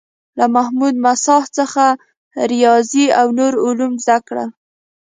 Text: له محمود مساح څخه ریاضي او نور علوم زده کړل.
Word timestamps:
له 0.37 0.45
محمود 0.55 0.95
مساح 1.05 1.43
څخه 1.57 1.85
ریاضي 2.51 3.05
او 3.19 3.27
نور 3.39 3.53
علوم 3.65 3.93
زده 4.03 4.17
کړل. 4.27 4.49